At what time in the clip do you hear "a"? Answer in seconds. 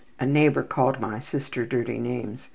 0.19-0.25